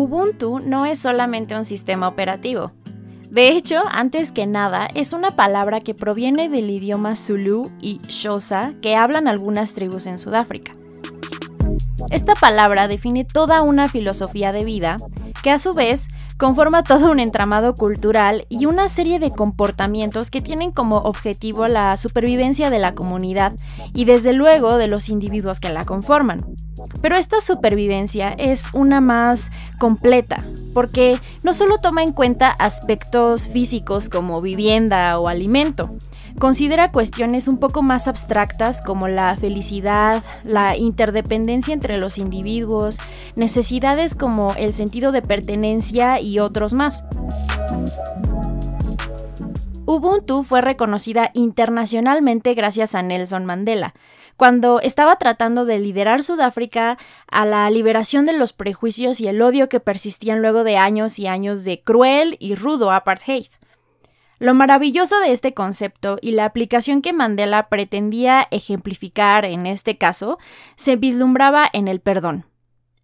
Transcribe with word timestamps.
Ubuntu 0.00 0.60
no 0.60 0.86
es 0.86 0.98
solamente 0.98 1.54
un 1.54 1.66
sistema 1.66 2.08
operativo. 2.08 2.72
De 3.30 3.50
hecho, 3.50 3.82
antes 3.90 4.32
que 4.32 4.46
nada, 4.46 4.88
es 4.94 5.12
una 5.12 5.36
palabra 5.36 5.80
que 5.80 5.92
proviene 5.92 6.48
del 6.48 6.70
idioma 6.70 7.16
Zulu 7.16 7.70
y 7.82 8.00
Xhosa 8.08 8.72
que 8.80 8.96
hablan 8.96 9.28
algunas 9.28 9.74
tribus 9.74 10.06
en 10.06 10.18
Sudáfrica. 10.18 10.72
Esta 12.10 12.34
palabra 12.34 12.88
define 12.88 13.26
toda 13.26 13.60
una 13.60 13.90
filosofía 13.90 14.52
de 14.52 14.64
vida 14.64 14.96
que 15.42 15.50
a 15.50 15.58
su 15.58 15.74
vez 15.74 16.08
conforma 16.40 16.82
todo 16.82 17.10
un 17.10 17.20
entramado 17.20 17.74
cultural 17.74 18.46
y 18.48 18.64
una 18.64 18.88
serie 18.88 19.18
de 19.18 19.30
comportamientos 19.30 20.30
que 20.30 20.40
tienen 20.40 20.72
como 20.72 20.96
objetivo 20.96 21.68
la 21.68 21.94
supervivencia 21.98 22.70
de 22.70 22.78
la 22.78 22.94
comunidad 22.94 23.52
y 23.92 24.06
desde 24.06 24.32
luego 24.32 24.78
de 24.78 24.88
los 24.88 25.10
individuos 25.10 25.60
que 25.60 25.68
la 25.68 25.84
conforman. 25.84 26.46
Pero 27.02 27.16
esta 27.16 27.42
supervivencia 27.42 28.30
es 28.30 28.70
una 28.72 29.02
más 29.02 29.52
completa, 29.78 30.46
porque 30.72 31.20
no 31.42 31.52
solo 31.52 31.76
toma 31.76 32.02
en 32.02 32.12
cuenta 32.12 32.48
aspectos 32.48 33.50
físicos 33.50 34.08
como 34.08 34.40
vivienda 34.40 35.18
o 35.18 35.28
alimento, 35.28 35.94
considera 36.40 36.90
cuestiones 36.90 37.48
un 37.48 37.58
poco 37.58 37.82
más 37.82 38.08
abstractas 38.08 38.80
como 38.80 39.08
la 39.08 39.36
felicidad, 39.36 40.24
la 40.42 40.74
interdependencia 40.74 41.74
entre 41.74 41.98
los 41.98 42.16
individuos, 42.16 42.98
necesidades 43.36 44.14
como 44.14 44.54
el 44.54 44.72
sentido 44.72 45.12
de 45.12 45.20
pertenencia 45.20 46.18
y 46.18 46.38
otros 46.38 46.72
más. 46.72 47.04
Ubuntu 49.84 50.42
fue 50.42 50.62
reconocida 50.62 51.30
internacionalmente 51.34 52.54
gracias 52.54 52.94
a 52.94 53.02
Nelson 53.02 53.44
Mandela, 53.44 53.92
cuando 54.38 54.80
estaba 54.80 55.16
tratando 55.16 55.66
de 55.66 55.78
liderar 55.78 56.22
Sudáfrica 56.22 56.96
a 57.30 57.44
la 57.44 57.68
liberación 57.68 58.24
de 58.24 58.32
los 58.32 58.54
prejuicios 58.54 59.20
y 59.20 59.28
el 59.28 59.42
odio 59.42 59.68
que 59.68 59.78
persistían 59.78 60.40
luego 60.40 60.64
de 60.64 60.78
años 60.78 61.18
y 61.18 61.26
años 61.26 61.64
de 61.64 61.82
cruel 61.82 62.38
y 62.40 62.54
rudo 62.54 62.92
apartheid. 62.92 63.48
Lo 64.40 64.54
maravilloso 64.54 65.20
de 65.20 65.32
este 65.32 65.52
concepto 65.52 66.16
y 66.22 66.32
la 66.32 66.46
aplicación 66.46 67.02
que 67.02 67.12
Mandela 67.12 67.68
pretendía 67.68 68.48
ejemplificar 68.50 69.44
en 69.44 69.66
este 69.66 69.98
caso 69.98 70.38
se 70.76 70.96
vislumbraba 70.96 71.68
en 71.70 71.88
el 71.88 72.00
perdón. 72.00 72.46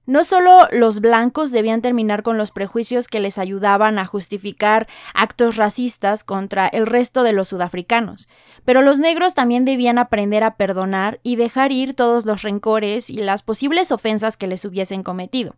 No 0.06 0.24
solo 0.24 0.66
los 0.72 1.00
blancos 1.00 1.50
debían 1.50 1.82
terminar 1.82 2.22
con 2.22 2.38
los 2.38 2.52
prejuicios 2.52 3.06
que 3.06 3.20
les 3.20 3.36
ayudaban 3.36 3.98
a 3.98 4.06
justificar 4.06 4.88
actos 5.12 5.56
racistas 5.56 6.24
contra 6.24 6.68
el 6.68 6.86
resto 6.86 7.22
de 7.22 7.34
los 7.34 7.48
sudafricanos, 7.48 8.30
pero 8.64 8.80
los 8.80 8.98
negros 8.98 9.34
también 9.34 9.66
debían 9.66 9.98
aprender 9.98 10.42
a 10.42 10.56
perdonar 10.56 11.20
y 11.22 11.36
dejar 11.36 11.70
ir 11.70 11.92
todos 11.92 12.24
los 12.24 12.40
rencores 12.40 13.10
y 13.10 13.18
las 13.18 13.42
posibles 13.42 13.92
ofensas 13.92 14.38
que 14.38 14.46
les 14.46 14.64
hubiesen 14.64 15.02
cometido. 15.02 15.54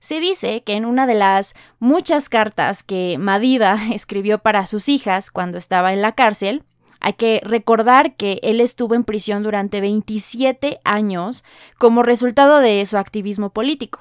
Se 0.00 0.18
dice 0.18 0.62
que 0.62 0.72
en 0.72 0.86
una 0.86 1.06
de 1.06 1.14
las 1.14 1.54
muchas 1.78 2.30
cartas 2.30 2.82
que 2.82 3.18
Madiba 3.18 3.78
escribió 3.92 4.38
para 4.38 4.66
sus 4.66 4.88
hijas 4.88 5.30
cuando 5.30 5.58
estaba 5.58 5.92
en 5.92 6.02
la 6.02 6.12
cárcel, 6.12 6.64
hay 7.00 7.14
que 7.14 7.40
recordar 7.44 8.16
que 8.16 8.40
él 8.42 8.60
estuvo 8.60 8.94
en 8.94 9.04
prisión 9.04 9.42
durante 9.42 9.80
27 9.80 10.80
años 10.84 11.44
como 11.78 12.02
resultado 12.02 12.58
de 12.58 12.84
su 12.84 12.98
activismo 12.98 13.50
político. 13.50 14.00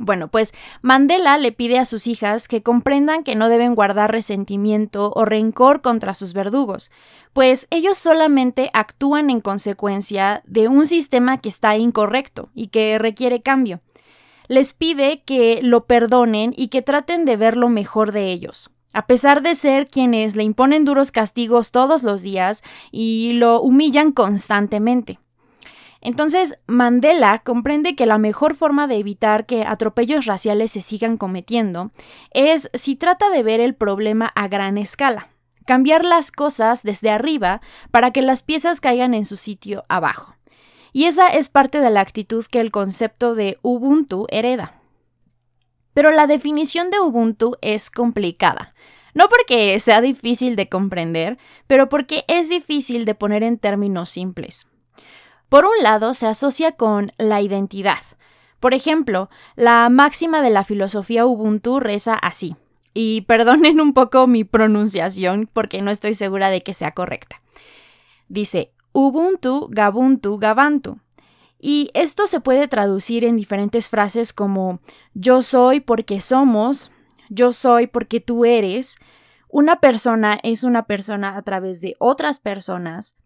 Bueno, 0.00 0.26
pues 0.26 0.52
Mandela 0.82 1.38
le 1.38 1.52
pide 1.52 1.78
a 1.78 1.84
sus 1.84 2.08
hijas 2.08 2.48
que 2.48 2.64
comprendan 2.64 3.22
que 3.22 3.36
no 3.36 3.48
deben 3.48 3.76
guardar 3.76 4.10
resentimiento 4.10 5.12
o 5.14 5.24
rencor 5.24 5.82
contra 5.82 6.14
sus 6.14 6.32
verdugos, 6.32 6.90
pues 7.32 7.68
ellos 7.70 7.96
solamente 7.96 8.70
actúan 8.72 9.30
en 9.30 9.40
consecuencia 9.40 10.42
de 10.46 10.66
un 10.66 10.86
sistema 10.86 11.38
que 11.38 11.48
está 11.48 11.76
incorrecto 11.76 12.50
y 12.54 12.68
que 12.68 12.98
requiere 12.98 13.42
cambio 13.42 13.80
les 14.48 14.74
pide 14.74 15.22
que 15.22 15.60
lo 15.62 15.86
perdonen 15.86 16.52
y 16.56 16.68
que 16.68 16.82
traten 16.82 17.24
de 17.24 17.36
ver 17.36 17.56
lo 17.56 17.68
mejor 17.68 18.12
de 18.12 18.30
ellos. 18.30 18.70
A 18.92 19.06
pesar 19.06 19.42
de 19.42 19.54
ser 19.54 19.88
quienes 19.88 20.36
le 20.36 20.44
imponen 20.44 20.84
duros 20.84 21.10
castigos 21.10 21.72
todos 21.72 22.04
los 22.04 22.22
días 22.22 22.62
y 22.92 23.32
lo 23.34 23.60
humillan 23.60 24.12
constantemente. 24.12 25.18
Entonces, 26.00 26.58
Mandela 26.66 27.40
comprende 27.40 27.96
que 27.96 28.04
la 28.04 28.18
mejor 28.18 28.54
forma 28.54 28.86
de 28.86 28.96
evitar 28.96 29.46
que 29.46 29.64
atropellos 29.64 30.26
raciales 30.26 30.70
se 30.70 30.82
sigan 30.82 31.16
cometiendo 31.16 31.90
es 32.30 32.70
si 32.74 32.94
trata 32.94 33.30
de 33.30 33.42
ver 33.42 33.60
el 33.60 33.74
problema 33.74 34.30
a 34.34 34.46
gran 34.46 34.76
escala, 34.76 35.30
cambiar 35.64 36.04
las 36.04 36.30
cosas 36.30 36.82
desde 36.82 37.10
arriba 37.10 37.62
para 37.90 38.10
que 38.10 38.20
las 38.20 38.42
piezas 38.42 38.82
caigan 38.82 39.14
en 39.14 39.24
su 39.24 39.38
sitio 39.38 39.86
abajo. 39.88 40.34
Y 40.94 41.06
esa 41.06 41.26
es 41.26 41.48
parte 41.48 41.80
de 41.80 41.90
la 41.90 42.00
actitud 42.00 42.46
que 42.46 42.60
el 42.60 42.70
concepto 42.70 43.34
de 43.34 43.58
Ubuntu 43.62 44.28
hereda. 44.30 44.80
Pero 45.92 46.12
la 46.12 46.28
definición 46.28 46.90
de 46.90 47.00
Ubuntu 47.00 47.56
es 47.62 47.90
complicada. 47.90 48.74
No 49.12 49.28
porque 49.28 49.80
sea 49.80 50.00
difícil 50.00 50.54
de 50.54 50.68
comprender, 50.68 51.36
pero 51.66 51.88
porque 51.88 52.24
es 52.28 52.48
difícil 52.48 53.06
de 53.06 53.16
poner 53.16 53.42
en 53.42 53.58
términos 53.58 54.08
simples. 54.08 54.68
Por 55.48 55.64
un 55.64 55.82
lado, 55.82 56.14
se 56.14 56.28
asocia 56.28 56.72
con 56.72 57.10
la 57.18 57.40
identidad. 57.40 57.98
Por 58.60 58.72
ejemplo, 58.72 59.30
la 59.56 59.88
máxima 59.90 60.42
de 60.42 60.50
la 60.50 60.62
filosofía 60.62 61.26
Ubuntu 61.26 61.80
reza 61.80 62.14
así. 62.14 62.54
Y 62.94 63.22
perdonen 63.26 63.80
un 63.80 63.94
poco 63.94 64.28
mi 64.28 64.44
pronunciación 64.44 65.50
porque 65.52 65.82
no 65.82 65.90
estoy 65.90 66.14
segura 66.14 66.50
de 66.50 66.62
que 66.62 66.72
sea 66.72 66.92
correcta. 66.92 67.42
Dice, 68.28 68.73
Ubuntu, 68.94 69.66
Gabuntu, 69.72 70.38
Gabantu. 70.38 71.00
Y 71.58 71.90
esto 71.94 72.28
se 72.28 72.38
puede 72.38 72.68
traducir 72.68 73.24
en 73.24 73.34
diferentes 73.34 73.88
frases 73.88 74.32
como 74.32 74.78
yo 75.14 75.42
soy 75.42 75.80
porque 75.80 76.20
somos, 76.20 76.92
yo 77.28 77.50
soy 77.50 77.88
porque 77.88 78.20
tú 78.20 78.44
eres, 78.44 78.96
una 79.48 79.80
persona 79.80 80.38
es 80.44 80.62
una 80.62 80.86
persona 80.86 81.36
a 81.36 81.42
través 81.42 81.80
de 81.80 81.96
otras 81.98 82.38
personas, 82.38 83.16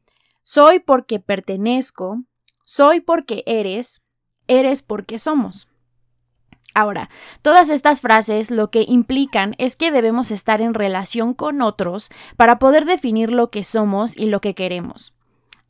soy 0.43 0.79
porque 0.79 1.21
pertenezco, 1.21 2.25
soy 2.65 3.01
porque 3.01 3.43
eres, 3.45 4.07
eres 4.47 4.81
porque 4.81 5.19
somos. 5.19 5.69
Ahora, 6.73 7.11
todas 7.43 7.69
estas 7.69 8.01
frases 8.01 8.51
lo 8.51 8.71
que 8.71 8.87
implican 8.89 9.55
es 9.59 9.77
que 9.77 9.91
debemos 9.91 10.31
estar 10.31 10.63
en 10.63 10.73
relación 10.73 11.35
con 11.35 11.61
otros 11.61 12.09
para 12.39 12.59
poder 12.59 12.87
definir 12.87 13.33
lo 13.33 13.51
que 13.51 13.65
somos 13.65 14.17
y 14.17 14.27
lo 14.27 14.41
que 14.41 14.55
queremos. 14.55 15.18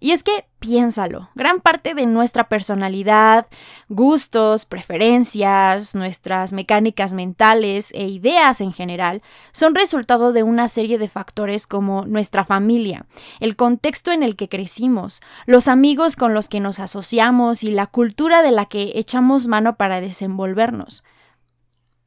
Y 0.00 0.12
es 0.12 0.22
que, 0.22 0.47
piénsalo, 0.60 1.28
gran 1.34 1.60
parte 1.60 1.94
de 1.94 2.06
nuestra 2.06 2.48
personalidad, 2.48 3.48
gustos, 3.88 4.64
preferencias, 4.64 5.97
nuestras 5.97 6.53
mecánicas 6.53 7.14
mentales 7.14 7.91
e 7.94 8.06
ideas 8.06 8.60
en 8.60 8.72
general 8.72 9.22
son 9.50 9.75
resultado 9.75 10.32
de 10.32 10.44
una 10.44 10.69
serie 10.69 10.98
de 10.98 11.09
factores 11.09 11.66
como 11.66 12.06
nuestra 12.06 12.44
familia, 12.44 13.06
el 13.41 13.56
contexto 13.56 14.12
en 14.12 14.22
el 14.22 14.36
que 14.36 14.48
crecimos, 14.48 15.20
los 15.47 15.66
amigos 15.66 16.15
con 16.15 16.32
los 16.32 16.48
que 16.48 16.60
nos 16.60 16.78
asociamos 16.78 17.65
y 17.65 17.72
la 17.72 17.88
cultura 17.88 18.42
de 18.42 18.53
la 18.53 18.66
que 18.66 18.92
echamos 18.94 19.48
mano 19.48 19.76
para 19.76 20.00
desenvolvernos. 20.00 21.03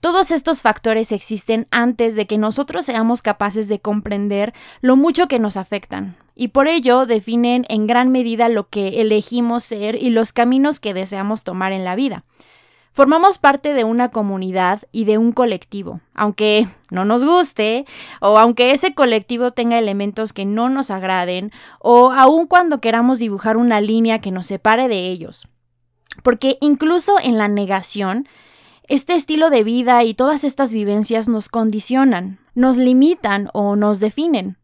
Todos 0.02 0.32
estos 0.32 0.64
factores 0.64 1.12
existen 1.12 1.68
antes 1.70 2.16
de 2.16 2.26
que 2.26 2.40
nosotros 2.40 2.86
seamos 2.86 3.22
capaces 3.22 3.68
de 3.68 3.80
comprender 3.80 4.52
lo 4.82 4.96
mucho 4.96 5.28
que 5.28 5.38
nos 5.38 5.58
afectan, 5.58 6.18
y 6.34 6.48
por 6.48 6.68
ello 6.68 7.06
definen 7.06 7.66
en 7.70 7.86
gran 7.86 8.10
medida 8.10 8.50
lo 8.50 8.68
que 8.68 9.00
elegimos 9.02 9.64
ser 9.64 9.94
y 9.96 10.10
los 10.10 10.34
caminos 10.34 10.80
que 10.80 10.96
deseamos 10.96 11.44
tomar 11.44 11.72
en 11.72 11.86
la 11.86 11.96
vida. 11.96 12.24
Formamos 12.92 13.38
parte 13.38 13.76
de 13.76 13.84
una 13.84 14.10
comunidad 14.10 14.82
y 14.92 15.06
de 15.06 15.20
un 15.20 15.34
colectivo, 15.34 16.02
aunque 16.16 16.68
no 16.90 17.06
nos 17.06 17.24
guste, 17.24 17.86
o 18.22 18.40
aunque 18.40 18.72
ese 18.72 18.96
colectivo 18.96 19.52
tenga 19.52 19.78
elementos 19.78 20.34
que 20.34 20.46
no 20.46 20.68
nos 20.70 20.90
agraden, 20.90 21.52
o 21.80 22.12
aun 22.12 22.48
cuando 22.48 22.82
queramos 22.82 23.20
dibujar 23.20 23.56
una 23.56 23.80
línea 23.80 24.20
que 24.20 24.32
nos 24.32 24.48
separe 24.48 24.88
de 24.88 25.10
ellos. 25.10 25.48
Porque 26.24 26.58
incluso 26.60 27.18
en 27.24 27.38
la 27.38 27.48
negación, 27.48 28.28
este 28.88 29.14
estilo 29.14 29.50
de 29.50 29.64
vida 29.64 30.04
y 30.04 30.14
todas 30.14 30.44
estas 30.44 30.74
vivencias 30.74 31.28
nos 31.28 31.50
condicionan, 31.50 32.40
nos 32.56 32.78
limitan 32.78 33.50
o 33.54 33.76
nos 33.76 34.00
definen. 34.00 34.58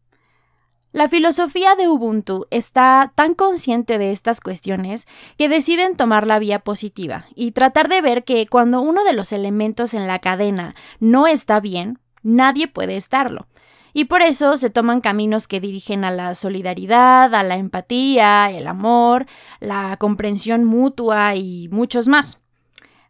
La 0.90 1.08
filosofía 1.08 1.76
de 1.76 1.86
Ubuntu 1.86 2.46
está 2.50 3.12
tan 3.14 3.34
consciente 3.34 3.98
de 3.98 4.10
estas 4.10 4.40
cuestiones 4.40 5.06
que 5.36 5.48
deciden 5.48 5.96
tomar 5.96 6.26
la 6.26 6.38
vía 6.38 6.60
positiva 6.60 7.26
y 7.34 7.52
tratar 7.52 7.88
de 7.88 8.00
ver 8.00 8.24
que 8.24 8.46
cuando 8.46 8.80
uno 8.80 9.04
de 9.04 9.12
los 9.12 9.32
elementos 9.32 9.92
en 9.92 10.06
la 10.06 10.18
cadena 10.18 10.74
no 10.98 11.26
está 11.26 11.60
bien, 11.60 11.98
nadie 12.22 12.68
puede 12.68 12.96
estarlo. 12.96 13.46
Y 13.92 14.06
por 14.06 14.22
eso 14.22 14.56
se 14.56 14.70
toman 14.70 15.00
caminos 15.00 15.46
que 15.46 15.60
dirigen 15.60 16.04
a 16.04 16.10
la 16.10 16.34
solidaridad, 16.34 17.34
a 17.34 17.42
la 17.42 17.56
empatía, 17.56 18.50
el 18.50 18.66
amor, 18.66 19.26
la 19.60 19.96
comprensión 19.98 20.64
mutua 20.64 21.34
y 21.34 21.68
muchos 21.70 22.08
más. 22.08 22.40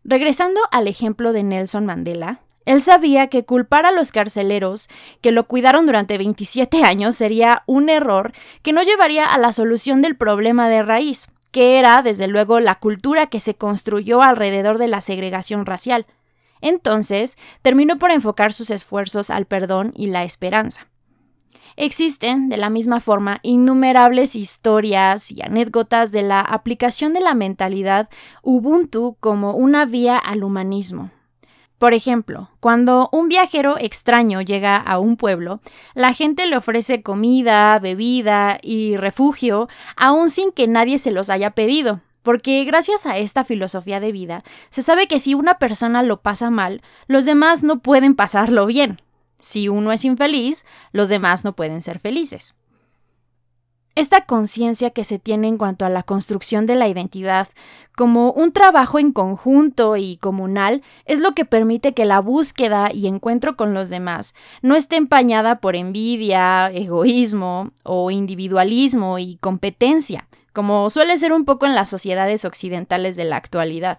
Regresando 0.09 0.63
al 0.71 0.89
ejemplo 0.89 1.35
de 1.35 1.43
Nelson 1.43 1.85
Mandela, 1.85 2.41
él 2.65 2.81
sabía 2.81 3.27
que 3.27 3.45
culpar 3.45 3.85
a 3.85 3.93
los 3.93 4.11
carceleros 4.11 4.89
que 5.21 5.33
lo 5.33 5.47
cuidaron 5.47 5.85
durante 5.85 6.17
27 6.17 6.83
años 6.83 7.15
sería 7.15 7.63
un 7.67 7.91
error 7.91 8.33
que 8.63 8.73
no 8.73 8.83
llevaría 8.83 9.27
a 9.27 9.37
la 9.37 9.53
solución 9.53 10.01
del 10.01 10.17
problema 10.17 10.71
de 10.71 10.83
raíz, 10.83 11.29
que 11.53 11.79
era, 11.79 12.01
desde 12.01 12.27
luego, 12.27 12.59
la 12.59 12.77
cultura 12.77 13.27
que 13.27 13.39
se 13.39 13.57
construyó 13.57 14.23
alrededor 14.23 14.79
de 14.79 14.89
la 14.89 15.03
segregación 15.03 15.67
racial. 15.67 16.07
Entonces, 16.63 17.37
terminó 17.61 17.99
por 17.99 18.11
enfocar 18.11 18.55
sus 18.55 18.71
esfuerzos 18.71 19.29
al 19.29 19.45
perdón 19.45 19.93
y 19.95 20.07
la 20.07 20.25
esperanza. 20.25 20.89
Existen, 21.77 22.49
de 22.49 22.57
la 22.57 22.71
misma 22.71 22.99
forma, 23.01 23.39
innumerables 23.43 24.35
historias 24.35 25.31
y 25.31 25.43
anécdotas 25.43 26.11
de 26.11 26.23
la 26.23 26.41
aplicación 26.41 27.13
de 27.13 27.21
la 27.21 27.35
mentalidad 27.35 28.09
Ubuntu 28.43 29.17
como 29.21 29.53
una 29.53 29.85
vía 29.85 30.19
al 30.19 30.43
humanismo. 30.43 31.11
Por 31.79 31.95
ejemplo, 31.95 32.51
cuando 32.59 33.09
un 33.13 33.29
viajero 33.29 33.77
extraño 33.79 34.41
llega 34.41 34.77
a 34.77 34.99
un 34.99 35.17
pueblo, 35.17 35.61
la 35.95 36.13
gente 36.13 36.47
le 36.47 36.57
ofrece 36.57 37.05
comida, 37.05 37.79
bebida 37.79 38.59
y 38.61 38.97
refugio, 38.97 39.69
aun 39.97 40.29
sin 40.29 40.51
que 40.51 40.67
nadie 40.67 40.99
se 40.99 41.13
los 41.13 41.31
haya 41.31 41.53
pedido, 41.53 42.01
porque 42.25 42.65
gracias 42.65 43.07
a 43.07 43.17
esta 43.17 43.45
filosofía 43.45 44.01
de 44.01 44.11
vida, 44.11 44.43
se 44.71 44.83
sabe 44.83 45.07
que 45.07 45.21
si 45.21 45.35
una 45.35 45.59
persona 45.59 46.03
lo 46.03 46.21
pasa 46.21 46.51
mal, 46.51 46.83
los 47.07 47.25
demás 47.25 47.63
no 47.63 47.79
pueden 47.79 48.17
pasarlo 48.17 48.67
bien. 48.67 49.01
Si 49.41 49.69
uno 49.69 49.93
es 49.93 50.05
infeliz, 50.05 50.65
los 50.93 51.09
demás 51.09 51.45
no 51.45 51.55
pueden 51.55 51.83
ser 51.83 51.99
felices. 51.99 52.55
Esta 53.99 54.27
conciencia 54.27 54.91
que 54.91 55.03
se 55.03 55.19
tiene 55.19 55.49
en 55.49 55.59
cuanto 55.59 55.85
a 55.85 55.89
la 55.89 56.05
construcción 56.05 56.67
de 56.67 56.77
la 56.77 56.87
identidad 56.87 57.49
como 57.97 58.31
un 58.31 58.53
trabajo 58.53 59.01
en 59.01 59.11
conjunto 59.11 59.97
y 59.97 60.19
comunal 60.19 60.85
es 61.05 61.19
lo 61.19 61.33
que 61.33 61.45
permite 61.45 61.95
que 61.95 62.05
la 62.05 62.21
búsqueda 62.21 62.93
y 62.93 63.09
encuentro 63.09 63.57
con 63.57 63.75
los 63.75 63.89
demás 63.89 64.37
no 64.63 64.77
esté 64.77 64.95
empañada 64.95 65.59
por 65.59 65.75
envidia, 65.75 66.69
egoísmo 66.69 67.73
o 67.83 68.13
individualismo 68.13 69.19
y 69.19 69.37
competencia, 69.41 70.29
como 70.53 70.91
suele 70.91 71.19
ser 71.19 71.33
un 71.33 71.45
poco 71.45 71.67
en 71.67 71.75
las 71.75 71.91
sociedades 71.91 72.45
occidentales 72.45 73.17
de 73.17 73.25
la 73.25 73.35
actualidad. 73.35 73.99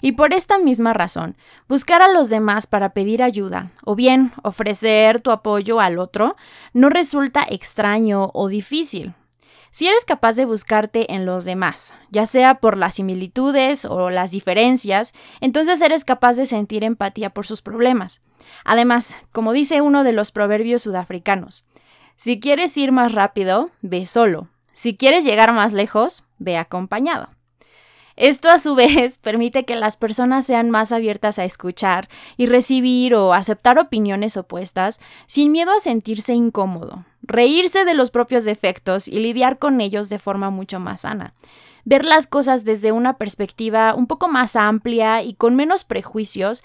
Y 0.00 0.12
por 0.12 0.34
esta 0.34 0.58
misma 0.58 0.92
razón, 0.92 1.36
buscar 1.68 2.02
a 2.02 2.08
los 2.08 2.28
demás 2.28 2.66
para 2.66 2.90
pedir 2.90 3.22
ayuda, 3.22 3.72
o 3.84 3.94
bien 3.94 4.32
ofrecer 4.42 5.20
tu 5.20 5.30
apoyo 5.30 5.80
al 5.80 5.98
otro, 5.98 6.36
no 6.72 6.90
resulta 6.90 7.46
extraño 7.48 8.30
o 8.34 8.48
difícil. 8.48 9.14
Si 9.70 9.86
eres 9.86 10.04
capaz 10.06 10.36
de 10.36 10.46
buscarte 10.46 11.12
en 11.12 11.26
los 11.26 11.44
demás, 11.44 11.94
ya 12.10 12.24
sea 12.24 12.60
por 12.60 12.78
las 12.78 12.94
similitudes 12.94 13.84
o 13.84 14.08
las 14.08 14.30
diferencias, 14.30 15.12
entonces 15.40 15.82
eres 15.82 16.04
capaz 16.04 16.36
de 16.36 16.46
sentir 16.46 16.82
empatía 16.82 17.30
por 17.30 17.46
sus 17.46 17.60
problemas. 17.60 18.22
Además, 18.64 19.16
como 19.32 19.52
dice 19.52 19.82
uno 19.82 20.02
de 20.02 20.12
los 20.12 20.30
proverbios 20.30 20.82
sudafricanos, 20.82 21.66
si 22.16 22.40
quieres 22.40 22.74
ir 22.78 22.92
más 22.92 23.12
rápido, 23.12 23.70
ve 23.82 24.06
solo. 24.06 24.48
Si 24.72 24.96
quieres 24.96 25.24
llegar 25.24 25.52
más 25.52 25.74
lejos, 25.74 26.24
ve 26.38 26.56
acompañado. 26.56 27.35
Esto 28.16 28.48
a 28.50 28.58
su 28.58 28.74
vez 28.74 29.18
permite 29.18 29.64
que 29.64 29.76
las 29.76 29.96
personas 29.96 30.46
sean 30.46 30.70
más 30.70 30.92
abiertas 30.92 31.38
a 31.38 31.44
escuchar 31.44 32.08
y 32.36 32.46
recibir 32.46 33.14
o 33.14 33.34
aceptar 33.34 33.78
opiniones 33.78 34.36
opuestas 34.36 35.00
sin 35.26 35.52
miedo 35.52 35.70
a 35.70 35.80
sentirse 35.80 36.34
incómodo, 36.34 37.04
reírse 37.22 37.84
de 37.84 37.94
los 37.94 38.10
propios 38.10 38.44
defectos 38.44 39.06
y 39.06 39.20
lidiar 39.20 39.58
con 39.58 39.80
ellos 39.80 40.08
de 40.08 40.18
forma 40.18 40.50
mucho 40.50 40.80
más 40.80 41.02
sana. 41.02 41.34
Ver 41.84 42.04
las 42.04 42.26
cosas 42.26 42.64
desde 42.64 42.90
una 42.90 43.16
perspectiva 43.16 43.94
un 43.94 44.08
poco 44.08 44.26
más 44.26 44.56
amplia 44.56 45.22
y 45.22 45.34
con 45.34 45.54
menos 45.54 45.84
prejuicios 45.84 46.64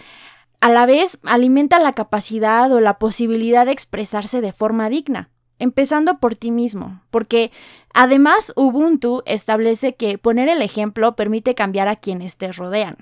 a 0.62 0.70
la 0.70 0.86
vez 0.86 1.20
alimenta 1.26 1.80
la 1.80 1.94
capacidad 1.94 2.72
o 2.72 2.80
la 2.82 2.98
posibilidad 2.98 3.66
de 3.66 3.72
expresarse 3.72 4.42
de 4.42 4.54
forma 4.54 4.90
digna 4.90 5.30
empezando 5.62 6.20
por 6.20 6.36
ti 6.36 6.52
mismo, 6.52 7.02
porque 7.12 7.52
además 7.94 8.52
Ubuntu 8.56 9.24
establece 9.26 9.96
que 9.96 10.18
poner 10.18 10.50
el 10.50 10.62
ejemplo 10.62 11.16
permite 11.16 11.56
cambiar 11.56 11.88
a 11.88 11.96
quienes 11.96 12.38
te 12.38 12.52
rodean. 12.52 12.98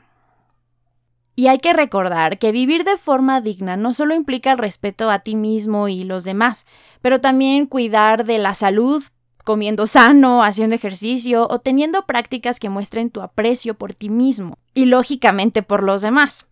Y 1.36 1.48
hay 1.48 1.60
que 1.60 1.72
recordar 1.72 2.38
que 2.38 2.52
vivir 2.52 2.84
de 2.84 2.98
forma 2.98 3.40
digna 3.40 3.78
no 3.78 3.94
solo 3.94 4.14
implica 4.14 4.52
el 4.52 4.58
respeto 4.58 5.10
a 5.10 5.20
ti 5.20 5.36
mismo 5.38 5.88
y 5.88 6.04
los 6.04 6.26
demás, 6.26 6.66
pero 7.02 7.22
también 7.22 7.66
cuidar 7.66 8.26
de 8.26 8.40
la 8.40 8.54
salud, 8.54 9.02
comiendo 9.46 9.88
sano, 9.88 10.44
haciendo 10.44 10.76
ejercicio 10.76 11.48
o 11.50 11.60
teniendo 11.60 12.06
prácticas 12.06 12.60
que 12.60 12.68
muestren 12.68 13.10
tu 13.10 13.22
aprecio 13.22 13.74
por 13.74 13.94
ti 13.94 14.10
mismo 14.10 14.58
y 14.74 14.86
lógicamente 14.86 15.64
por 15.64 15.84
los 15.84 16.02
demás. 16.02 16.50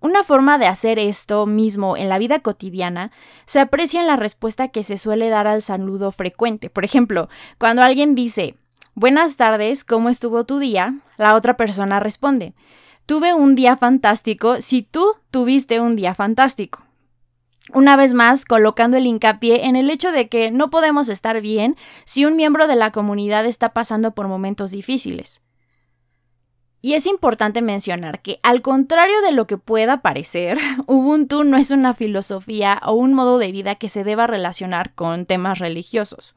Una 0.00 0.24
forma 0.24 0.58
de 0.58 0.66
hacer 0.66 0.98
esto 0.98 1.46
mismo 1.46 1.96
en 1.96 2.08
la 2.08 2.18
vida 2.18 2.40
cotidiana 2.40 3.10
se 3.46 3.60
aprecia 3.60 4.00
en 4.00 4.06
la 4.06 4.16
respuesta 4.16 4.68
que 4.68 4.84
se 4.84 4.98
suele 4.98 5.28
dar 5.28 5.46
al 5.46 5.62
saludo 5.62 6.12
frecuente. 6.12 6.70
Por 6.70 6.84
ejemplo, 6.84 7.28
cuando 7.58 7.82
alguien 7.82 8.14
dice 8.14 8.56
Buenas 8.94 9.36
tardes, 9.36 9.84
¿cómo 9.84 10.08
estuvo 10.08 10.44
tu 10.44 10.58
día? 10.58 11.00
La 11.18 11.34
otra 11.34 11.56
persona 11.56 12.00
responde 12.00 12.54
Tuve 13.04 13.34
un 13.34 13.54
día 13.54 13.76
fantástico 13.76 14.60
si 14.60 14.82
tú 14.82 15.14
tuviste 15.30 15.80
un 15.80 15.96
día 15.96 16.14
fantástico. 16.14 16.82
Una 17.74 17.96
vez 17.96 18.14
más, 18.14 18.44
colocando 18.44 18.96
el 18.96 19.06
hincapié 19.06 19.66
en 19.66 19.76
el 19.76 19.90
hecho 19.90 20.12
de 20.12 20.28
que 20.28 20.50
no 20.50 20.70
podemos 20.70 21.08
estar 21.08 21.40
bien 21.40 21.76
si 22.04 22.24
un 22.24 22.36
miembro 22.36 22.66
de 22.68 22.76
la 22.76 22.92
comunidad 22.92 23.44
está 23.44 23.72
pasando 23.72 24.12
por 24.12 24.28
momentos 24.28 24.70
difíciles. 24.70 25.42
Y 26.86 26.94
es 26.94 27.06
importante 27.06 27.62
mencionar 27.62 28.22
que, 28.22 28.38
al 28.44 28.62
contrario 28.62 29.20
de 29.22 29.32
lo 29.32 29.48
que 29.48 29.58
pueda 29.58 30.02
parecer, 30.02 30.56
Ubuntu 30.86 31.42
no 31.42 31.56
es 31.56 31.72
una 31.72 31.94
filosofía 31.94 32.80
o 32.86 32.92
un 32.92 33.12
modo 33.12 33.38
de 33.38 33.50
vida 33.50 33.74
que 33.74 33.88
se 33.88 34.04
deba 34.04 34.28
relacionar 34.28 34.94
con 34.94 35.26
temas 35.26 35.58
religiosos. 35.58 36.36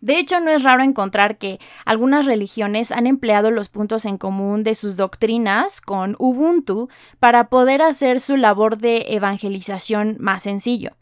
De 0.00 0.18
hecho, 0.18 0.40
no 0.40 0.50
es 0.50 0.64
raro 0.64 0.82
encontrar 0.82 1.38
que 1.38 1.60
algunas 1.84 2.26
religiones 2.26 2.90
han 2.90 3.06
empleado 3.06 3.52
los 3.52 3.68
puntos 3.68 4.04
en 4.04 4.18
común 4.18 4.64
de 4.64 4.74
sus 4.74 4.96
doctrinas 4.96 5.80
con 5.80 6.16
Ubuntu 6.18 6.88
para 7.20 7.48
poder 7.48 7.80
hacer 7.80 8.18
su 8.18 8.36
labor 8.36 8.78
de 8.78 9.04
evangelización 9.10 10.16
más 10.18 10.42
sencillo. 10.42 10.96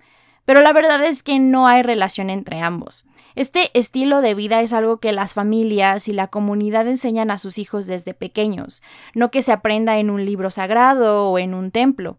Pero 0.45 0.61
la 0.61 0.73
verdad 0.73 1.05
es 1.05 1.23
que 1.23 1.39
no 1.39 1.67
hay 1.67 1.83
relación 1.83 2.31
entre 2.31 2.61
ambos. 2.61 3.07
Este 3.35 3.71
estilo 3.79 4.21
de 4.21 4.35
vida 4.35 4.61
es 4.61 4.73
algo 4.73 4.99
que 4.99 5.13
las 5.13 5.35
familias 5.35 6.09
y 6.09 6.13
la 6.13 6.27
comunidad 6.27 6.87
enseñan 6.87 7.31
a 7.31 7.39
sus 7.39 7.59
hijos 7.59 7.87
desde 7.87 8.13
pequeños, 8.13 8.83
no 9.15 9.31
que 9.31 9.41
se 9.41 9.53
aprenda 9.53 9.99
en 9.99 10.11
un 10.11 10.25
libro 10.25 10.51
sagrado 10.51 11.31
o 11.31 11.39
en 11.39 11.55
un 11.55 11.71
templo. 11.71 12.19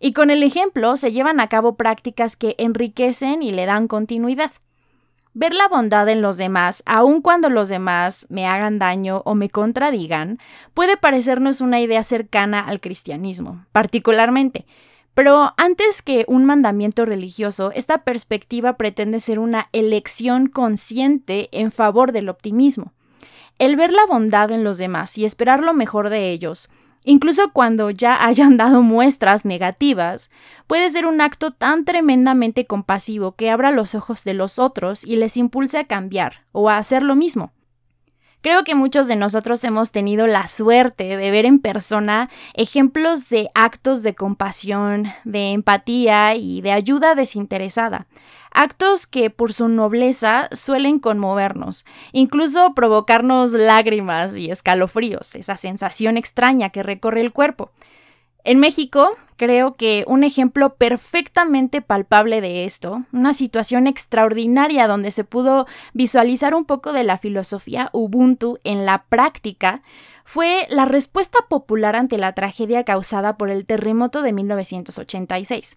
Y 0.00 0.12
con 0.12 0.30
el 0.30 0.42
ejemplo 0.42 0.96
se 0.96 1.12
llevan 1.12 1.40
a 1.40 1.48
cabo 1.48 1.76
prácticas 1.76 2.36
que 2.36 2.54
enriquecen 2.58 3.42
y 3.42 3.52
le 3.52 3.66
dan 3.66 3.88
continuidad. 3.88 4.52
Ver 5.34 5.54
la 5.54 5.68
bondad 5.68 6.08
en 6.08 6.22
los 6.22 6.38
demás, 6.38 6.82
aun 6.86 7.20
cuando 7.20 7.50
los 7.50 7.68
demás 7.68 8.26
me 8.30 8.46
hagan 8.46 8.78
daño 8.78 9.20
o 9.26 9.34
me 9.34 9.50
contradigan, 9.50 10.38
puede 10.72 10.96
parecernos 10.96 11.60
una 11.60 11.78
idea 11.78 12.02
cercana 12.04 12.60
al 12.60 12.80
cristianismo, 12.80 13.66
particularmente, 13.72 14.64
pero 15.16 15.54
antes 15.56 16.02
que 16.02 16.26
un 16.28 16.44
mandamiento 16.44 17.06
religioso, 17.06 17.72
esta 17.74 18.04
perspectiva 18.04 18.76
pretende 18.76 19.18
ser 19.18 19.38
una 19.38 19.70
elección 19.72 20.46
consciente 20.46 21.48
en 21.52 21.72
favor 21.72 22.12
del 22.12 22.28
optimismo. 22.28 22.92
El 23.58 23.76
ver 23.76 23.94
la 23.94 24.04
bondad 24.04 24.50
en 24.50 24.62
los 24.62 24.76
demás 24.76 25.16
y 25.16 25.24
esperar 25.24 25.62
lo 25.62 25.72
mejor 25.72 26.10
de 26.10 26.32
ellos, 26.32 26.68
incluso 27.06 27.50
cuando 27.54 27.88
ya 27.88 28.22
hayan 28.26 28.58
dado 28.58 28.82
muestras 28.82 29.46
negativas, 29.46 30.30
puede 30.66 30.90
ser 30.90 31.06
un 31.06 31.22
acto 31.22 31.50
tan 31.50 31.86
tremendamente 31.86 32.66
compasivo 32.66 33.32
que 33.36 33.48
abra 33.48 33.70
los 33.70 33.94
ojos 33.94 34.22
de 34.22 34.34
los 34.34 34.58
otros 34.58 35.02
y 35.02 35.16
les 35.16 35.38
impulse 35.38 35.78
a 35.78 35.86
cambiar 35.86 36.44
o 36.52 36.68
a 36.68 36.76
hacer 36.76 37.02
lo 37.02 37.16
mismo. 37.16 37.54
Creo 38.46 38.62
que 38.62 38.76
muchos 38.76 39.08
de 39.08 39.16
nosotros 39.16 39.64
hemos 39.64 39.90
tenido 39.90 40.28
la 40.28 40.46
suerte 40.46 41.16
de 41.16 41.30
ver 41.32 41.46
en 41.46 41.58
persona 41.58 42.30
ejemplos 42.54 43.28
de 43.28 43.50
actos 43.56 44.04
de 44.04 44.14
compasión, 44.14 45.08
de 45.24 45.50
empatía 45.50 46.36
y 46.36 46.60
de 46.60 46.70
ayuda 46.70 47.16
desinteresada. 47.16 48.06
Actos 48.52 49.08
que 49.08 49.30
por 49.30 49.52
su 49.52 49.68
nobleza 49.68 50.48
suelen 50.52 51.00
conmovernos, 51.00 51.84
incluso 52.12 52.72
provocarnos 52.72 53.50
lágrimas 53.50 54.36
y 54.36 54.52
escalofríos, 54.52 55.34
esa 55.34 55.56
sensación 55.56 56.16
extraña 56.16 56.70
que 56.70 56.84
recorre 56.84 57.22
el 57.22 57.32
cuerpo. 57.32 57.72
En 58.46 58.60
México, 58.60 59.16
creo 59.36 59.74
que 59.74 60.04
un 60.06 60.22
ejemplo 60.22 60.76
perfectamente 60.76 61.82
palpable 61.82 62.40
de 62.40 62.64
esto, 62.64 63.02
una 63.12 63.32
situación 63.32 63.88
extraordinaria 63.88 64.86
donde 64.86 65.10
se 65.10 65.24
pudo 65.24 65.66
visualizar 65.94 66.54
un 66.54 66.64
poco 66.64 66.92
de 66.92 67.02
la 67.02 67.18
filosofía 67.18 67.90
Ubuntu 67.92 68.60
en 68.62 68.86
la 68.86 69.02
práctica, 69.08 69.82
fue 70.24 70.64
la 70.70 70.84
respuesta 70.84 71.40
popular 71.48 71.96
ante 71.96 72.18
la 72.18 72.34
tragedia 72.34 72.84
causada 72.84 73.36
por 73.36 73.50
el 73.50 73.66
terremoto 73.66 74.22
de 74.22 74.32
1986 74.32 75.76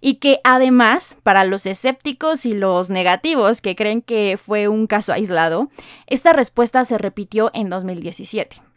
y 0.00 0.16
que 0.16 0.40
además, 0.42 1.18
para 1.22 1.44
los 1.44 1.66
escépticos 1.66 2.46
y 2.46 2.52
los 2.52 2.90
negativos 2.90 3.60
que 3.60 3.76
creen 3.76 4.02
que 4.02 4.36
fue 4.36 4.66
un 4.66 4.88
caso 4.88 5.12
aislado, 5.12 5.68
esta 6.08 6.32
respuesta 6.32 6.84
se 6.84 6.98
repitió 6.98 7.52
en 7.54 7.70
2017. 7.70 8.67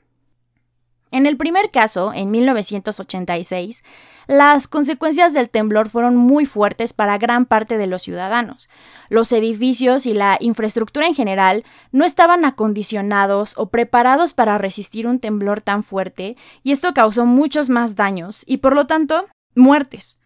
En 1.12 1.25
el 1.25 1.36
primer 1.36 1.70
caso, 1.72 2.13
en 2.13 2.32
1986, 2.32 3.84
las 4.27 4.70
consecuencias 4.70 5.34
del 5.34 5.50
temblor 5.50 5.89
fueron 5.89 6.15
muy 6.15 6.46
fuertes 6.46 6.94
para 6.94 7.18
gran 7.18 7.46
parte 7.46 7.77
de 7.77 7.86
los 7.86 8.01
ciudadanos. 8.01 8.70
Los 9.10 9.34
edificios 9.34 10.06
y 10.06 10.13
la 10.13 10.38
infraestructura 10.39 11.08
en 11.08 11.13
general 11.13 11.65
no 11.91 12.06
estaban 12.06 12.46
acondicionados 12.46 13.56
o 13.58 13.68
preparados 13.68 14.34
para 14.34 14.58
resistir 14.58 15.06
un 15.06 15.20
temblor 15.20 15.60
tan 15.60 15.84
fuerte 15.84 16.38
y 16.63 16.72
esto 16.72 16.94
causó 16.94 17.25
muchos 17.25 17.70
más 17.70 17.98
daños 17.98 18.46
y 18.48 18.58
por 18.58 18.74
lo 18.74 18.88
tanto 18.88 19.27
muertes. 19.53 20.22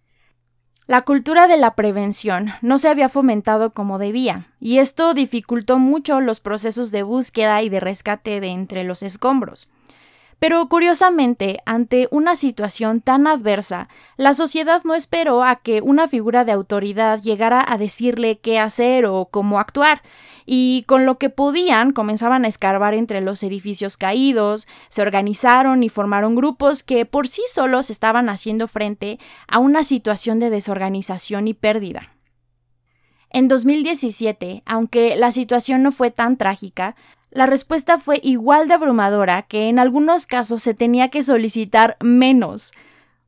La 0.85 1.01
cultura 1.01 1.47
de 1.47 1.57
la 1.57 1.73
prevención 1.73 2.51
no 2.61 2.77
se 2.77 2.89
había 2.89 3.09
fomentado 3.09 3.71
como 3.71 3.97
debía, 3.97 4.53
y 4.59 4.77
esto 4.77 5.15
dificultó 5.15 5.79
mucho 5.79 6.21
los 6.21 6.41
procesos 6.41 6.91
de 6.91 7.01
búsqueda 7.01 7.63
y 7.63 7.69
de 7.69 7.79
rescate 7.79 8.39
de 8.39 8.49
entre 8.49 8.83
los 8.83 9.01
escombros. 9.01 9.67
Pero 10.45 10.69
curiosamente, 10.69 11.57
ante 11.65 12.07
una 12.11 12.35
situación 12.35 13.01
tan 13.01 13.25
adversa, 13.25 13.89
la 14.15 14.35
sociedad 14.35 14.83
no 14.83 14.93
esperó 14.93 15.43
a 15.43 15.55
que 15.55 15.81
una 15.81 16.07
figura 16.07 16.45
de 16.45 16.51
autoridad 16.51 17.19
llegara 17.19 17.65
a 17.67 17.79
decirle 17.79 18.37
qué 18.37 18.59
hacer 18.59 19.07
o 19.07 19.25
cómo 19.25 19.57
actuar, 19.57 20.03
y 20.45 20.83
con 20.85 21.07
lo 21.07 21.17
que 21.17 21.31
podían 21.31 21.93
comenzaban 21.93 22.45
a 22.45 22.47
escarbar 22.47 22.93
entre 22.93 23.21
los 23.21 23.41
edificios 23.41 23.97
caídos, 23.97 24.67
se 24.89 25.01
organizaron 25.01 25.81
y 25.81 25.89
formaron 25.89 26.35
grupos 26.35 26.83
que 26.83 27.07
por 27.07 27.27
sí 27.27 27.41
solos 27.51 27.89
estaban 27.89 28.29
haciendo 28.29 28.67
frente 28.67 29.17
a 29.47 29.57
una 29.57 29.81
situación 29.81 30.39
de 30.39 30.51
desorganización 30.51 31.47
y 31.47 31.55
pérdida. 31.55 32.11
En 33.31 33.47
2017, 33.47 34.61
aunque 34.67 35.15
la 35.15 35.31
situación 35.31 35.81
no 35.81 35.91
fue 35.91 36.11
tan 36.11 36.37
trágica, 36.37 36.95
la 37.35 37.45
respuesta 37.45 37.99
fue 37.99 38.21
igual 38.23 38.69
de 38.69 38.75
abrumadora 38.75 39.41
que 39.41 39.67
en 39.67 39.77
algunos 39.77 40.25
casos 40.25 40.63
se 40.63 40.73
tenía 40.73 41.09
que 41.09 41.21
solicitar 41.21 41.97
menos. 41.99 42.71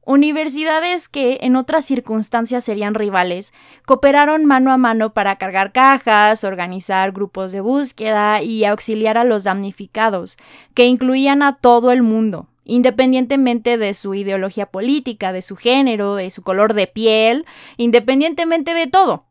Universidades 0.05 1.09
que 1.09 1.39
en 1.41 1.57
otras 1.57 1.83
circunstancias 1.83 2.63
serían 2.63 2.93
rivales, 2.93 3.53
cooperaron 3.85 4.45
mano 4.45 4.71
a 4.71 4.77
mano 4.77 5.13
para 5.13 5.35
cargar 5.35 5.73
cajas, 5.73 6.45
organizar 6.45 7.11
grupos 7.11 7.51
de 7.51 7.59
búsqueda 7.59 8.41
y 8.41 8.63
auxiliar 8.63 9.17
a 9.17 9.25
los 9.25 9.43
damnificados, 9.43 10.37
que 10.73 10.85
incluían 10.85 11.41
a 11.41 11.57
todo 11.57 11.91
el 11.91 12.01
mundo, 12.01 12.47
independientemente 12.63 13.77
de 13.77 13.93
su 13.93 14.15
ideología 14.15 14.67
política, 14.67 15.33
de 15.33 15.41
su 15.41 15.57
género, 15.57 16.15
de 16.15 16.29
su 16.29 16.43
color 16.43 16.75
de 16.75 16.87
piel, 16.87 17.45
independientemente 17.75 18.73
de 18.73 18.87
todo. 18.87 19.26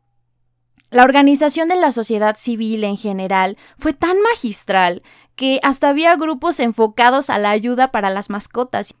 La 0.89 1.03
organización 1.03 1.67
de 1.67 1.75
la 1.75 1.91
sociedad 1.91 2.37
civil 2.37 2.85
en 2.85 2.95
general 2.95 3.57
fue 3.77 3.91
tan 3.93 4.21
magistral 4.21 5.03
que 5.35 5.59
hasta 5.61 5.89
había 5.89 6.15
grupos 6.15 6.61
enfocados 6.61 7.29
a 7.29 7.37
la 7.37 7.49
ayuda 7.49 7.91
para 7.91 8.09
las 8.09 8.29
mascotas. 8.29 8.95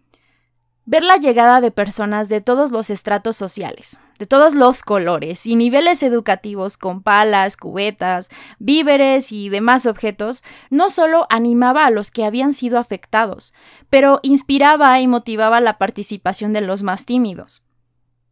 Ver 0.85 1.03
la 1.03 1.17
llegada 1.17 1.61
de 1.61 1.71
personas 1.71 2.27
de 2.27 2.41
todos 2.41 2.71
los 2.71 2.89
estratos 2.89 3.37
sociales, 3.37 3.99
de 4.19 4.25
todos 4.25 4.53
los 4.53 4.83
colores 4.83 5.45
y 5.45 5.55
niveles 5.55 6.03
educativos 6.03 6.77
con 6.77 7.03
palas, 7.03 7.55
cubetas, 7.55 8.29
víveres 8.59 9.31
y 9.31 9.49
demás 9.49 9.85
objetos, 9.85 10.43
no 10.69 10.89
solo 10.89 11.25
animaba 11.29 11.85
a 11.85 11.91
los 11.91 12.11
que 12.11 12.25
habían 12.25 12.51
sido 12.53 12.79
afectados, 12.79 13.53
pero 13.89 14.19
inspiraba 14.23 14.99
y 14.99 15.07
motivaba 15.07 15.61
la 15.61 15.77
participación 15.77 16.51
de 16.51 16.61
los 16.61 16.83
más 16.83 17.05
tímidos. 17.05 17.66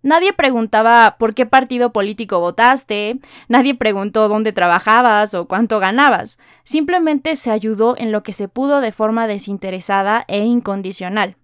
Nadie 0.05 0.33
preguntaba 0.33 1.15
por 1.17 1.33
qué 1.33 1.47
partido 1.47 1.91
político 1.91 2.39
votaste, 2.39 3.17
nadie 3.47 3.73
preguntó 3.73 4.29
dónde 4.29 4.51
trabajabas 4.51 5.33
o 5.33 5.47
cuánto 5.47 5.79
ganabas, 5.79 6.37
simplemente 6.63 7.35
se 7.35 7.49
ayudó 7.49 7.95
en 7.97 8.11
lo 8.11 8.21
que 8.21 8.31
se 8.31 8.47
pudo 8.47 8.81
de 8.81 8.91
forma 8.91 9.25
desinteresada 9.25 10.23
e 10.27 10.45
incondicional. 10.45 11.37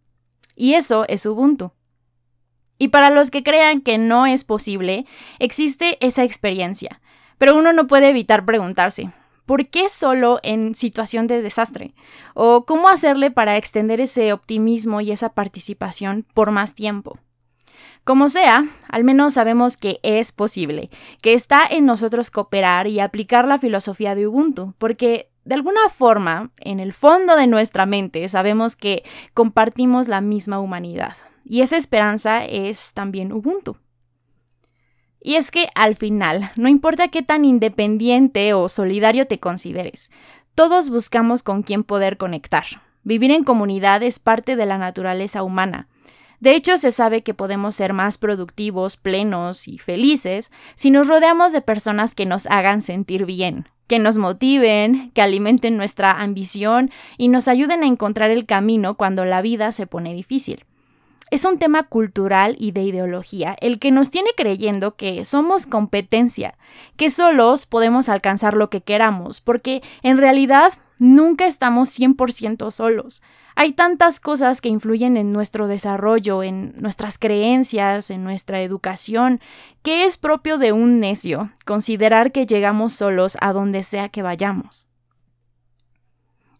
Y 0.56 0.76
eso 0.76 1.06
es 1.08 1.26
Ubuntu. 1.26 1.72
Y 2.78 2.90
para 2.90 3.10
los 3.10 3.32
que 3.32 3.42
crean 3.42 3.82
que 3.82 3.98
no 3.98 4.28
es 4.28 4.44
posible, 4.44 5.08
existe 5.40 5.98
esa 6.00 6.24
experiencia, 6.24 7.02
pero 7.40 7.58
uno 7.58 7.74
no 7.74 7.88
puede 7.88 8.10
evitar 8.10 8.46
preguntarse, 8.46 9.10
¿por 9.48 9.70
qué 9.70 9.90
solo 9.90 10.40
en 10.44 10.76
situación 10.76 11.26
de 11.26 11.42
desastre? 11.42 11.96
¿O 12.36 12.68
cómo 12.68 12.90
hacerle 12.90 13.32
para 13.32 13.58
extender 13.58 14.00
ese 14.00 14.32
optimismo 14.34 15.02
y 15.02 15.12
esa 15.12 15.30
participación 15.30 16.28
por 16.36 16.52
más 16.52 16.76
tiempo? 16.76 17.18
Como 18.04 18.30
sea, 18.30 18.70
al 18.90 19.04
menos 19.04 19.34
sabemos 19.34 19.78
que 19.78 20.00
es 20.04 20.32
posible, 20.32 20.90
que 21.22 21.34
está 21.34 21.66
en 21.70 21.86
nosotros 21.86 22.32
cooperar 22.32 22.88
y 22.88 23.00
aplicar 23.00 23.48
la 23.48 23.60
filosofía 23.60 24.16
de 24.16 24.28
Ubuntu, 24.28 24.74
porque 24.78 25.32
de 25.44 25.56
alguna 25.56 25.90
forma, 25.90 26.52
en 26.60 26.80
el 26.80 26.94
fondo 26.94 27.36
de 27.36 27.48
nuestra 27.48 27.86
mente, 27.86 28.28
sabemos 28.30 28.76
que 28.76 29.04
compartimos 29.34 30.08
la 30.08 30.22
misma 30.22 30.60
humanidad. 30.60 31.16
Y 31.44 31.62
esa 31.62 31.78
esperanza 31.78 32.46
es 32.46 32.94
también 32.94 33.32
Ubuntu. 33.32 33.78
Y 35.20 35.36
es 35.36 35.52
que 35.52 35.70
al 35.76 35.96
final, 35.96 36.52
no 36.56 36.68
importa 36.68 37.10
qué 37.10 37.22
tan 37.22 37.46
independiente 37.46 38.54
o 38.54 38.70
solidario 38.70 39.26
te 39.26 39.40
consideres, 39.40 40.12
todos 40.56 40.90
buscamos 40.90 41.44
con 41.44 41.64
quién 41.64 41.84
poder 41.84 42.18
conectar. 42.18 42.66
Vivir 43.04 43.32
en 43.32 43.44
comunidad 43.44 44.04
es 44.04 44.20
parte 44.20 44.56
de 44.56 44.66
la 44.66 44.78
naturaleza 44.78 45.44
humana, 45.44 45.88
de 46.42 46.56
hecho, 46.56 46.80
se 46.80 46.92
sabe 46.92 47.22
que 47.22 47.36
podemos 47.36 47.76
ser 47.76 47.94
más 47.94 48.18
productivos, 48.18 48.98
plenos 48.98 49.68
y 49.68 49.78
felices 49.78 50.52
si 50.76 50.90
nos 50.90 51.08
rodeamos 51.08 51.54
de 51.54 51.62
personas 51.62 52.16
que 52.16 52.26
nos 52.26 52.48
hagan 52.48 52.82
sentir 52.82 53.28
bien, 53.28 53.70
que 53.86 54.00
nos 54.00 54.18
motiven, 54.18 55.12
que 55.12 55.22
alimenten 55.22 55.78
nuestra 55.78 56.10
ambición 56.10 56.90
y 57.20 57.28
nos 57.28 57.48
ayuden 57.48 57.84
a 57.84 57.86
encontrar 57.86 58.32
el 58.32 58.48
camino 58.48 58.98
cuando 58.98 59.24
la 59.24 59.44
vida 59.44 59.72
se 59.72 59.86
pone 59.86 60.16
difícil. 60.16 60.66
Es 61.30 61.46
un 61.46 61.60
tema 61.60 61.84
cultural 61.84 62.56
y 62.58 62.72
de 62.72 62.82
ideología 62.82 63.56
el 63.62 63.78
que 63.78 63.92
nos 63.92 64.10
tiene 64.10 64.32
creyendo 64.36 64.96
que 64.96 65.24
somos 65.26 65.68
competencia, 65.68 66.58
que 66.98 67.12
solos 67.12 67.68
podemos 67.68 68.10
alcanzar 68.10 68.56
lo 68.56 68.72
que 68.72 68.82
queramos, 68.82 69.42
porque 69.42 69.84
en 70.02 70.18
realidad 70.18 70.74
nunca 70.98 71.46
estamos 71.46 71.90
100% 72.00 72.72
solos. 72.72 73.22
Hay 73.56 73.74
tantas 73.74 74.20
cosas 74.20 74.62
que 74.62 74.70
influyen 74.70 75.18
en 75.18 75.34
nuestro 75.34 75.68
desarrollo, 75.68 76.44
en 76.44 76.74
nuestras 76.78 77.18
creencias, 77.18 78.10
en 78.10 78.24
nuestra 78.24 78.62
educación, 78.62 79.40
que 79.84 80.06
es 80.06 80.18
propio 80.18 80.58
de 80.58 80.72
un 80.72 81.00
necio 81.00 81.52
considerar 81.66 82.32
que 82.32 82.46
llegamos 82.46 82.94
solos 82.94 83.38
a 83.42 83.54
donde 83.54 83.84
sea 83.84 84.10
que 84.10 84.22
vayamos. 84.22 84.88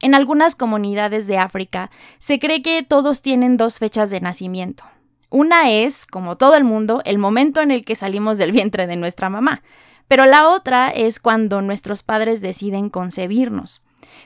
En 0.02 0.16
algunas 0.16 0.56
comunidades 0.56 1.28
de 1.28 1.38
África 1.38 1.92
se 2.18 2.40
cree 2.40 2.62
que 2.62 2.84
todos 2.84 3.22
tienen 3.22 3.58
dos 3.58 3.78
fechas 3.78 4.10
de 4.10 4.20
nacimiento. 4.20 4.84
Una 5.30 5.72
es, 5.72 6.06
como 6.06 6.38
todo 6.38 6.56
el 6.56 6.64
mundo, 6.64 7.02
el 7.06 7.18
momento 7.18 7.62
en 7.62 7.72
el 7.72 7.86
que 7.86 7.96
salimos 7.96 8.38
del 8.38 8.52
vientre 8.52 8.88
de 8.88 8.98
nuestra 8.98 9.30
mamá, 9.30 9.62
pero 10.08 10.26
la 10.26 10.50
otra 10.50 10.90
es 10.90 11.22
cuando 11.22 11.62
nuestros 11.62 12.04
padres 12.04 12.42
deciden 12.42 12.90
concebirnos. 12.90 13.82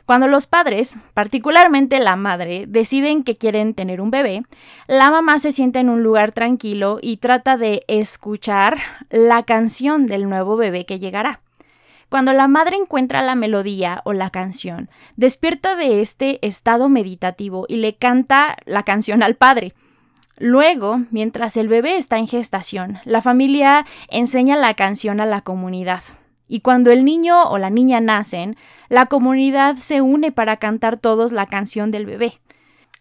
Cuando 0.06 0.28
los 0.28 0.48
padres, 0.48 0.98
particularmente 1.14 2.00
la 2.00 2.16
madre, 2.16 2.66
deciden 2.68 3.24
que 3.24 3.36
quieren 3.36 3.74
tener 3.74 4.02
un 4.02 4.12
bebé, 4.12 4.44
la 4.88 5.10
mamá 5.10 5.40
se 5.40 5.52
sienta 5.52 5.80
en 5.80 5.90
un 5.90 6.04
lugar 6.04 6.32
tranquilo 6.32 7.00
y 7.02 7.18
trata 7.18 7.58
de 7.58 7.84
escuchar 7.88 8.78
la 9.10 9.44
canción 9.44 10.08
del 10.08 10.30
nuevo 10.30 10.56
bebé 10.58 10.86
que 10.86 11.00
llegará. 11.00 11.42
Cuando 12.10 12.34
la 12.34 12.48
madre 12.48 12.76
encuentra 12.76 13.22
la 13.24 13.36
melodía 13.36 14.02
o 14.06 14.14
la 14.14 14.30
canción, 14.30 14.90
despierta 15.16 15.76
de 15.76 16.02
este 16.02 16.46
estado 16.46 16.88
meditativo 16.88 17.66
y 17.68 17.78
le 17.78 17.96
canta 17.96 18.58
la 18.66 18.84
canción 18.84 19.24
al 19.24 19.36
padre. 19.36 19.74
Luego, 20.38 21.02
mientras 21.12 21.58
el 21.58 21.68
bebé 21.68 21.98
está 21.98 22.18
en 22.18 22.28
gestación, 22.28 23.00
la 23.06 23.22
familia 23.22 23.86
enseña 24.10 24.56
la 24.56 24.74
canción 24.76 25.20
a 25.20 25.26
la 25.26 25.42
comunidad. 25.42 26.04
Y 26.48 26.62
cuando 26.62 26.92
el 26.92 27.06
niño 27.06 27.44
o 27.50 27.58
la 27.58 27.70
niña 27.70 28.00
nacen, 28.02 28.56
la 28.90 29.08
comunidad 29.08 29.78
se 29.78 30.02
une 30.02 30.32
para 30.32 30.58
cantar 30.58 30.98
todos 30.98 31.32
la 31.32 31.48
canción 31.48 31.92
del 31.92 32.06
bebé. 32.06 32.40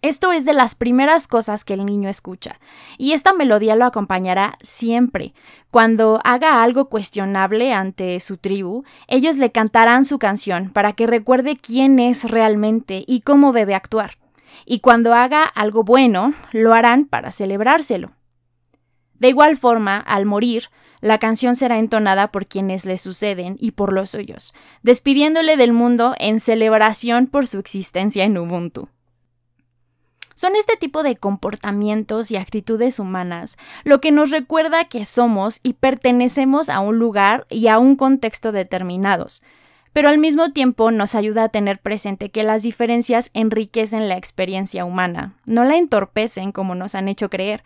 Esto 0.05 0.33
es 0.33 0.45
de 0.45 0.53
las 0.53 0.75
primeras 0.75 1.27
cosas 1.27 1.65
que 1.65 1.73
el 1.73 1.87
niño 1.87 2.11
escucha, 2.11 2.61
y 2.99 3.13
esta 3.13 3.33
melodía 3.33 3.75
lo 3.75 3.87
acompañará 3.87 4.59
siempre. 4.61 5.33
Cuando 5.71 6.21
haga 6.25 6.63
algo 6.63 6.91
cuestionable 6.91 7.73
ante 7.73 8.21
su 8.21 8.37
tribu, 8.37 8.85
ellos 9.09 9.39
le 9.39 9.51
cantarán 9.51 10.05
su 10.05 10.19
canción 10.19 10.69
para 10.69 10.93
que 10.93 11.07
recuerde 11.07 11.57
quién 11.57 11.99
es 11.99 12.31
realmente 12.31 13.03
y 13.07 13.23
cómo 13.23 13.55
debe 13.55 13.75
actuar. 13.75 14.19
Y 14.67 14.81
cuando 14.81 15.15
haga 15.15 15.45
algo 15.45 15.85
bueno, 15.85 16.35
lo 16.53 16.75
harán 16.75 17.07
para 17.07 17.31
celebrárselo. 17.31 18.13
De 19.19 19.31
igual 19.31 19.57
forma, 19.57 19.97
al 19.97 20.27
morir, 20.27 20.69
la 21.05 21.19
canción 21.19 21.55
será 21.55 21.79
entonada 21.79 22.33
por 22.33 22.47
quienes 22.47 22.87
le 22.87 22.97
suceden 22.97 23.59
y 23.61 23.73
por 23.73 23.93
los 23.93 24.09
suyos, 24.09 24.55
despidiéndole 24.83 25.59
del 25.59 25.75
mundo 25.75 26.15
en 26.19 26.41
celebración 26.41 27.27
por 27.27 27.47
su 27.47 27.59
existencia 27.59 28.25
en 28.25 28.39
Ubuntu. 28.39 28.89
Son 30.35 30.57
este 30.57 30.79
tipo 30.79 31.03
de 31.03 31.15
comportamientos 31.15 32.31
y 32.31 32.37
actitudes 32.37 32.99
humanas 32.99 33.59
lo 33.85 34.01
que 34.01 34.13
nos 34.13 34.31
recuerda 34.31 34.87
que 34.87 35.05
somos 35.05 35.61
y 35.63 35.75
pertenecemos 35.75 36.71
a 36.71 36.81
un 36.81 36.99
lugar 36.99 37.47
y 37.51 37.69
a 37.69 37.79
un 37.79 37.97
contexto 37.97 38.51
determinados, 38.51 39.43
pero 39.93 40.09
al 40.09 40.17
mismo 40.17 40.53
tiempo 40.53 40.91
nos 40.91 41.15
ayuda 41.15 41.45
a 41.45 41.49
tener 41.51 41.81
presente 41.81 42.31
que 42.31 42.45
las 42.45 42.63
diferencias 42.63 43.29
enriquecen 43.35 44.09
la 44.09 44.17
experiencia 44.17 44.87
humana, 44.87 45.35
no 45.45 45.65
la 45.65 45.77
entorpecen 45.77 46.51
como 46.51 46.75
nos 46.75 46.95
han 46.95 47.09
hecho 47.09 47.29
creer. 47.29 47.63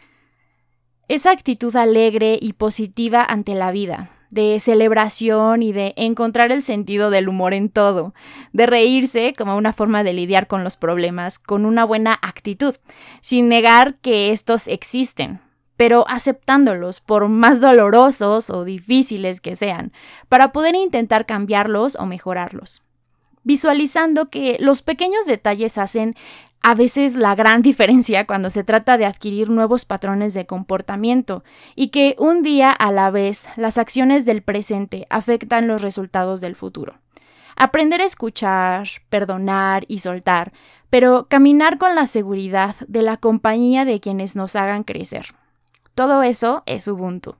Esa 1.08 1.30
actitud 1.30 1.74
alegre 1.74 2.38
y 2.38 2.52
positiva 2.52 3.24
ante 3.24 3.54
la 3.54 3.72
vida, 3.72 4.10
de 4.28 4.60
celebración 4.60 5.62
y 5.62 5.72
de 5.72 5.94
encontrar 5.96 6.52
el 6.52 6.62
sentido 6.62 7.08
del 7.08 7.30
humor 7.30 7.54
en 7.54 7.70
todo, 7.70 8.12
de 8.52 8.66
reírse 8.66 9.32
como 9.32 9.56
una 9.56 9.72
forma 9.72 10.04
de 10.04 10.12
lidiar 10.12 10.46
con 10.48 10.64
los 10.64 10.76
problemas 10.76 11.38
con 11.38 11.64
una 11.64 11.86
buena 11.86 12.18
actitud, 12.20 12.74
sin 13.22 13.48
negar 13.48 13.96
que 14.02 14.32
estos 14.32 14.68
existen, 14.68 15.40
pero 15.78 16.04
aceptándolos 16.08 17.00
por 17.00 17.28
más 17.28 17.62
dolorosos 17.62 18.50
o 18.50 18.64
difíciles 18.64 19.40
que 19.40 19.56
sean, 19.56 19.92
para 20.28 20.52
poder 20.52 20.74
intentar 20.74 21.24
cambiarlos 21.24 21.96
o 21.96 22.04
mejorarlos. 22.04 22.84
Visualizando 23.44 24.28
que 24.28 24.58
los 24.60 24.82
pequeños 24.82 25.24
detalles 25.24 25.78
hacen 25.78 26.16
a 26.62 26.74
veces 26.74 27.16
la 27.16 27.34
gran 27.34 27.62
diferencia 27.62 28.26
cuando 28.26 28.50
se 28.50 28.64
trata 28.64 28.98
de 28.98 29.06
adquirir 29.06 29.50
nuevos 29.50 29.84
patrones 29.84 30.34
de 30.34 30.46
comportamiento 30.46 31.44
y 31.74 31.88
que 31.88 32.16
un 32.18 32.42
día 32.42 32.70
a 32.70 32.92
la 32.92 33.10
vez 33.10 33.48
las 33.56 33.78
acciones 33.78 34.24
del 34.24 34.42
presente 34.42 35.06
afectan 35.10 35.66
los 35.66 35.82
resultados 35.82 36.40
del 36.40 36.56
futuro. 36.56 36.98
Aprender 37.56 38.00
a 38.00 38.04
escuchar, 38.04 38.86
perdonar 39.08 39.84
y 39.88 39.98
soltar, 39.98 40.52
pero 40.90 41.26
caminar 41.28 41.78
con 41.78 41.94
la 41.96 42.06
seguridad 42.06 42.76
de 42.86 43.02
la 43.02 43.16
compañía 43.16 43.84
de 43.84 43.98
quienes 43.98 44.36
nos 44.36 44.54
hagan 44.54 44.84
crecer. 44.84 45.26
Todo 45.94 46.22
eso 46.22 46.62
es 46.66 46.86
Ubuntu. 46.86 47.34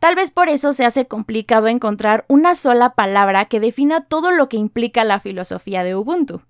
Tal 0.00 0.16
vez 0.16 0.30
por 0.30 0.48
eso 0.48 0.72
se 0.72 0.84
hace 0.84 1.06
complicado 1.06 1.68
encontrar 1.68 2.26
una 2.28 2.54
sola 2.54 2.94
palabra 2.94 3.46
que 3.46 3.60
defina 3.60 4.02
todo 4.02 4.32
lo 4.32 4.48
que 4.48 4.58
implica 4.58 5.04
la 5.04 5.18
filosofía 5.18 5.82
de 5.82 5.94
Ubuntu. 5.94 6.42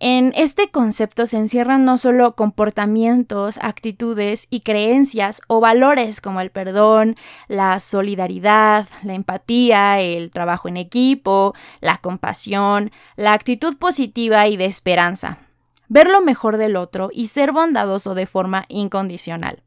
En 0.00 0.32
este 0.34 0.70
concepto 0.70 1.26
se 1.26 1.36
encierran 1.36 1.84
no 1.84 1.98
solo 1.98 2.34
comportamientos, 2.34 3.58
actitudes 3.62 4.48
y 4.50 4.60
creencias 4.60 5.40
o 5.46 5.60
valores 5.60 6.20
como 6.20 6.40
el 6.40 6.50
perdón, 6.50 7.14
la 7.46 7.78
solidaridad, 7.78 8.88
la 9.04 9.14
empatía, 9.14 10.00
el 10.00 10.30
trabajo 10.30 10.68
en 10.68 10.78
equipo, 10.78 11.54
la 11.80 11.98
compasión, 11.98 12.90
la 13.16 13.34
actitud 13.34 13.76
positiva 13.76 14.48
y 14.48 14.56
de 14.56 14.64
esperanza, 14.64 15.38
ver 15.88 16.10
lo 16.10 16.20
mejor 16.20 16.56
del 16.56 16.74
otro 16.74 17.10
y 17.12 17.28
ser 17.28 17.52
bondadoso 17.52 18.16
de 18.16 18.26
forma 18.26 18.64
incondicional. 18.68 19.62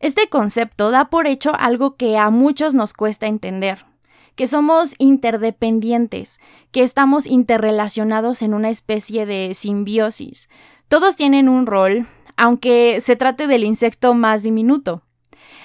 Este 0.00 0.28
concepto 0.28 0.90
da 0.90 1.06
por 1.06 1.26
hecho 1.26 1.54
algo 1.58 1.96
que 1.96 2.18
a 2.18 2.28
muchos 2.28 2.74
nos 2.74 2.92
cuesta 2.92 3.26
entender, 3.26 3.86
que 4.34 4.46
somos 4.46 4.94
interdependientes, 4.98 6.40
que 6.72 6.82
estamos 6.82 7.26
interrelacionados 7.26 8.42
en 8.42 8.54
una 8.54 8.70
especie 8.70 9.26
de 9.26 9.54
simbiosis. 9.54 10.48
Todos 10.88 11.16
tienen 11.16 11.48
un 11.48 11.66
rol, 11.66 12.08
aunque 12.36 13.00
se 13.00 13.16
trate 13.16 13.46
del 13.46 13.64
insecto 13.64 14.14
más 14.14 14.42
diminuto. 14.42 15.02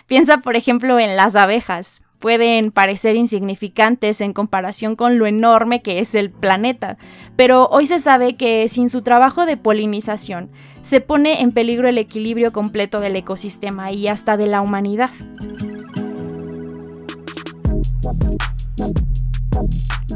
Piensa, 0.07 0.39
por 0.39 0.55
ejemplo, 0.55 0.99
en 0.99 1.15
las 1.15 1.35
abejas 1.35 2.03
pueden 2.19 2.71
parecer 2.71 3.15
insignificantes 3.15 4.21
en 4.21 4.33
comparación 4.33 4.95
con 4.95 5.17
lo 5.17 5.25
enorme 5.25 5.81
que 5.81 5.99
es 5.99 6.13
el 6.15 6.29
planeta, 6.29 6.97
pero 7.35 7.67
hoy 7.67 7.88
se 7.88 7.97
sabe 7.97 8.35
que 8.35 8.67
sin 8.67 8.89
su 8.89 9.01
trabajo 9.01 9.45
de 9.45 9.57
polinización 9.57 10.51
se 10.81 11.01
pone 11.01 11.41
en 11.41 11.53
peligro 11.53 11.88
el 11.88 11.97
equilibrio 11.97 12.51
completo 12.51 12.99
del 12.99 13.15
ecosistema 13.15 13.91
y 13.91 14.07
hasta 14.07 14.38
de 14.38 14.47
la 14.47 14.61
humanidad. 14.61 15.11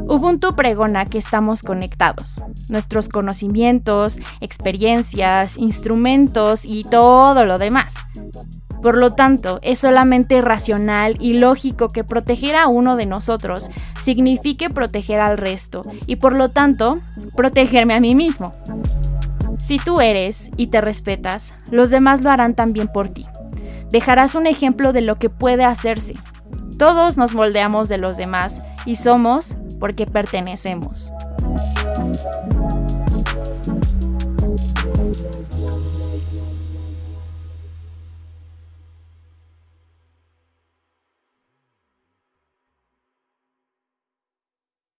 Ubuntu 0.06 0.54
pregona 0.54 1.06
que 1.06 1.18
estamos 1.18 1.62
conectados. 1.62 2.40
Nuestros 2.68 3.08
conocimientos, 3.08 4.18
experiencias, 4.40 5.56
instrumentos 5.56 6.64
y 6.64 6.84
todo 6.84 7.44
lo 7.46 7.58
demás. 7.58 7.96
Por 8.82 8.98
lo 8.98 9.14
tanto, 9.14 9.60
es 9.62 9.78
solamente 9.78 10.42
racional 10.42 11.16
y 11.18 11.34
lógico 11.34 11.88
que 11.88 12.04
proteger 12.04 12.54
a 12.54 12.68
uno 12.68 12.96
de 12.96 13.06
nosotros 13.06 13.70
signifique 13.98 14.68
proteger 14.68 15.20
al 15.20 15.38
resto 15.38 15.80
y 16.06 16.16
por 16.16 16.36
lo 16.36 16.50
tanto, 16.50 17.00
protegerme 17.34 17.94
a 17.94 18.00
mí 18.00 18.14
mismo. 18.14 18.54
Si 19.58 19.78
tú 19.78 20.02
eres 20.02 20.50
y 20.58 20.66
te 20.66 20.82
respetas, 20.82 21.54
los 21.70 21.88
demás 21.88 22.22
lo 22.22 22.30
harán 22.30 22.54
también 22.54 22.88
por 22.88 23.08
ti. 23.08 23.24
Dejarás 23.90 24.34
un 24.34 24.46
ejemplo 24.46 24.92
de 24.92 25.00
lo 25.00 25.18
que 25.18 25.30
puede 25.30 25.64
hacerse. 25.64 26.14
Todos 26.78 27.16
nos 27.16 27.34
moldeamos 27.34 27.88
de 27.88 27.98
los 27.98 28.16
demás 28.16 28.62
y 28.84 28.96
somos 28.96 29.56
porque 29.78 30.06
pertenecemos. 30.06 31.12